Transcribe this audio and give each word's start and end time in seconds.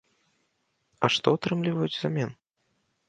А 1.07 1.11
што 1.15 1.27
атрымліваюць 1.41 1.93
узамен? 1.97 2.29